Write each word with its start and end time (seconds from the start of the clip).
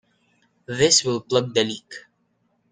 This 0.65 1.03
will 1.03 1.21
plug 1.21 1.53
the 1.53 1.63
leak. 1.63 1.93